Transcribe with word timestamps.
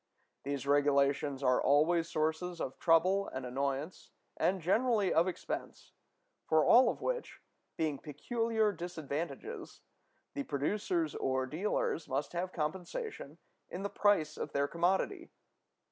These 0.41 0.65
regulations 0.65 1.43
are 1.43 1.61
always 1.61 2.09
sources 2.09 2.59
of 2.59 2.79
trouble 2.79 3.27
and 3.27 3.45
annoyance, 3.45 4.09
and 4.35 4.59
generally 4.59 5.13
of 5.13 5.27
expense, 5.27 5.91
for 6.47 6.65
all 6.65 6.89
of 6.89 7.01
which, 7.03 7.39
being 7.77 7.99
peculiar 7.99 8.71
disadvantages, 8.71 9.81
the 10.33 10.41
producers 10.41 11.13
or 11.13 11.45
dealers 11.45 12.07
must 12.09 12.33
have 12.33 12.51
compensation 12.51 13.37
in 13.69 13.83
the 13.83 13.91
price 13.91 14.37
of 14.37 14.53
their 14.53 14.67
commodity. 14.67 15.29